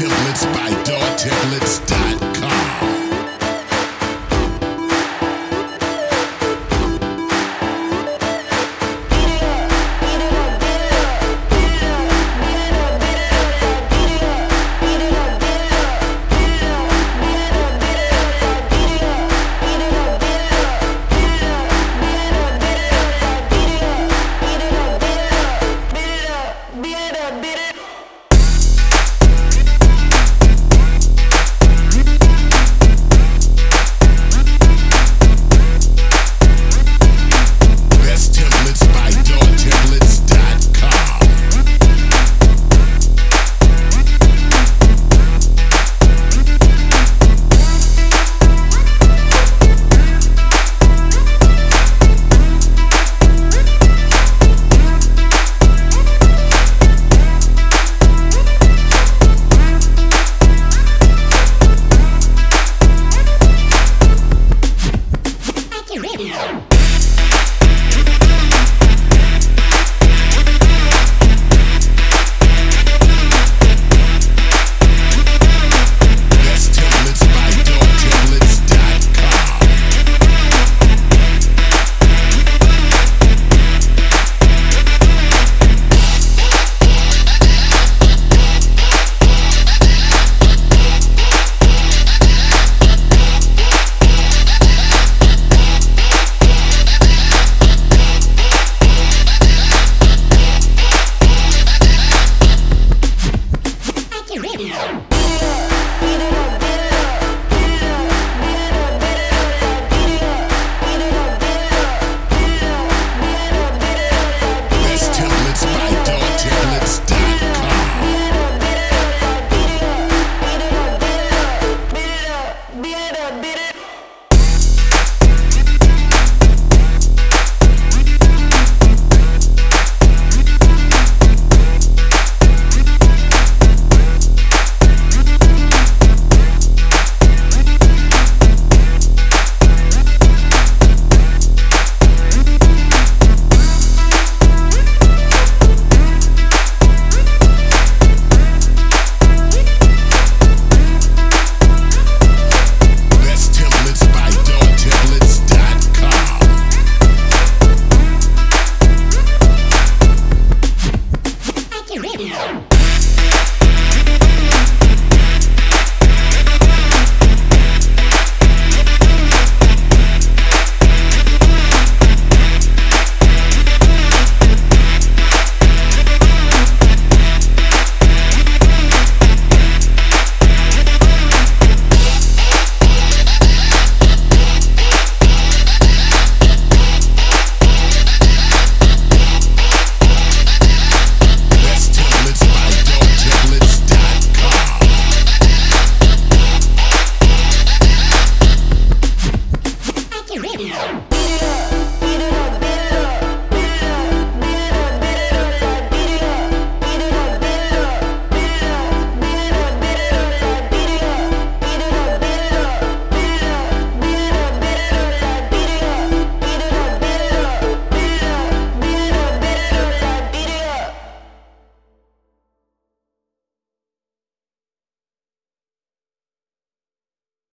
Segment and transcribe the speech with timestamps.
[0.00, 2.19] templates by dawtemplates.com.